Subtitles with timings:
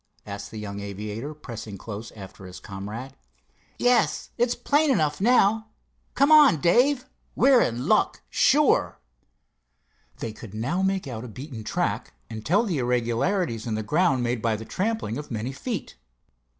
[0.25, 3.13] asked the young aviator, pressing close after his comrade.
[3.77, 4.31] "Yes.
[4.35, 5.67] It's plain enough, now.
[6.15, 8.97] Come on, Dave; we're in luck, sure."
[10.17, 14.23] They could now make out a beaten track, and tell the irregularities in the ground
[14.23, 15.97] made by the trampling of many feet.